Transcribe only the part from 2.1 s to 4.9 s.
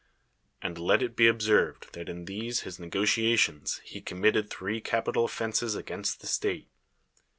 these his nego tiations he committed three